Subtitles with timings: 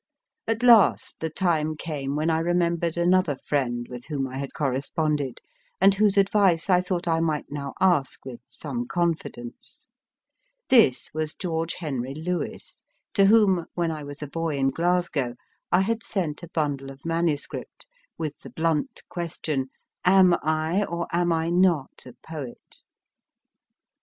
[0.47, 5.41] At last the time came when I remembered another friend \vith whom 1 had corresponded,
[5.79, 9.85] and whose advice I thought I might now ask with some con fidence.
[10.69, 12.81] This was George Henry Lewes,
[13.13, 15.35] to whom, when I was a boy in Glasgow,
[15.71, 17.85] I had sent a bundle of manuscript,
[18.17, 19.69] with the blunt question,
[20.03, 22.85] Am I, or am I not, a Poet?